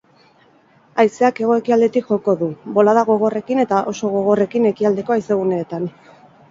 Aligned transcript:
Haizeak 1.03 1.41
hego-ekialdetik 1.43 2.09
joko 2.13 2.37
du, 2.41 2.49
bolada 2.79 3.05
gogorrekin 3.13 3.65
eta 3.67 3.87
oso 3.95 4.13
gogorrekin 4.19 4.69
ekialdeko 4.75 5.19
haizeguneetan. 5.19 5.91